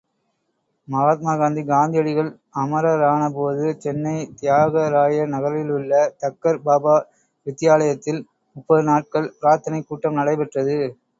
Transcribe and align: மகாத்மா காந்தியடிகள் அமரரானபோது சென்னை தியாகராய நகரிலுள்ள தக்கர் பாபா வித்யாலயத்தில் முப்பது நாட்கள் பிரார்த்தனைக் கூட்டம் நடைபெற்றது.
மகாத்மா 0.87 1.33
காந்தியடிகள் 1.67 2.29
அமரரானபோது 2.55 3.65
சென்னை 3.77 4.15
தியாகராய 4.39 5.27
நகரிலுள்ள 5.33 5.91
தக்கர் 6.19 6.63
பாபா 6.65 6.95
வித்யாலயத்தில் 7.47 8.21
முப்பது 8.55 8.83
நாட்கள் 8.83 9.33
பிரார்த்தனைக் 9.39 9.89
கூட்டம் 9.89 10.19
நடைபெற்றது. 10.19 10.79